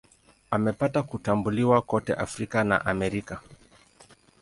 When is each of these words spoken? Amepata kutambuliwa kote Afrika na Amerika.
Amepata 0.51 1.03
kutambuliwa 1.03 1.81
kote 1.81 2.13
Afrika 2.13 2.63
na 2.63 2.85
Amerika. 2.85 3.39